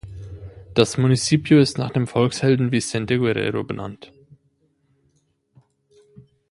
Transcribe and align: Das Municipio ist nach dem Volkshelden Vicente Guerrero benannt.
Das 0.73 0.97
Municipio 0.97 1.59
ist 1.59 1.77
nach 1.77 1.91
dem 1.91 2.07
Volkshelden 2.07 2.71
Vicente 2.71 3.19
Guerrero 3.19 3.63
benannt. 3.63 4.11